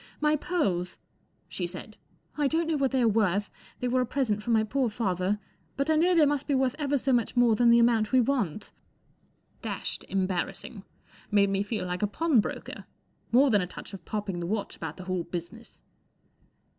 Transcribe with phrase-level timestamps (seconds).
[0.29, 0.97] "My pearls,"
[1.47, 1.95] she said."
[2.35, 5.95] I don't know what they are worth—they were a present from my poor father—but I
[5.95, 8.71] know they must be worth ever so much more than the amount we want,"
[9.61, 10.81] Dashed embarrassing.
[11.29, 12.85] Made me feel like a pawnbroker.
[13.31, 15.83] More than a touch of popping the watch about the whole business.